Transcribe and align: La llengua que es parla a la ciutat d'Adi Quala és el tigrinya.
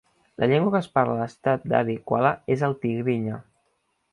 La 0.43 0.47
llengua 0.51 0.71
que 0.75 0.79
es 0.83 0.87
parla 0.99 1.17
a 1.17 1.19
la 1.19 1.27
ciutat 1.33 1.67
d'Adi 1.73 1.99
Quala 2.13 2.33
és 2.57 2.65
el 2.69 2.77
tigrinya. 2.87 3.39